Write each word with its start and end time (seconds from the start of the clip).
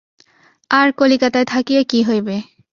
আর 0.71 0.87
কলিকাতায় 0.91 1.45
থাকিয়া 1.45 1.81
কী 1.83 1.99
হইবে? 2.03 2.35